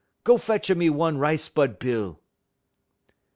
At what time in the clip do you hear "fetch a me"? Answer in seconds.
0.39-0.89